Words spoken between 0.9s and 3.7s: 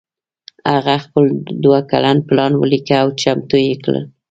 خپل دوه کلن پلان وليکه او چمتو